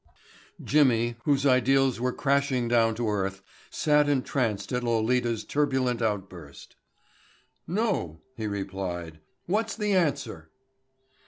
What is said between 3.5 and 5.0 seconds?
sat entranced at